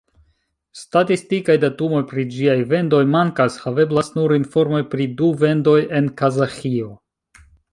Statistikaj 0.83 1.55
datumoj 1.63 1.99
pri 2.13 2.23
ĝiaj 2.37 2.55
vendoj 2.71 3.03
mankas, 3.17 3.59
haveblas 3.67 4.11
nur 4.19 4.35
informoj 4.41 4.81
pri 4.95 5.07
du 5.21 5.31
vendoj 5.45 5.79
en 6.01 6.11
Kazaĥio. 6.23 6.91